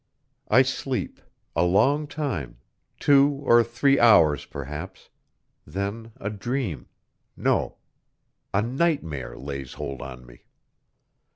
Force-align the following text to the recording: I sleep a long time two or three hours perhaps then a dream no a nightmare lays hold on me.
I 0.47 0.63
sleep 0.63 1.21
a 1.55 1.63
long 1.63 2.07
time 2.07 2.57
two 2.99 3.39
or 3.43 3.63
three 3.63 3.99
hours 3.99 4.45
perhaps 4.45 5.09
then 5.63 6.11
a 6.19 6.31
dream 6.31 6.87
no 7.37 7.77
a 8.51 8.63
nightmare 8.63 9.37
lays 9.37 9.73
hold 9.73 10.01
on 10.01 10.25
me. 10.25 10.45